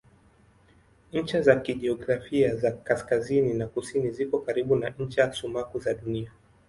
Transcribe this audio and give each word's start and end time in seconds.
Ncha 1.13 1.41
za 1.43 1.55
kijiografia 1.61 2.55
za 2.55 2.71
kaskazini 2.71 3.53
na 3.53 3.67
kusini 3.67 4.11
ziko 4.11 4.39
karibu 4.39 4.75
na 4.75 4.93
ncha 4.99 5.33
sumaku 5.33 5.79
za 5.79 5.93
Dunia. 5.93 6.31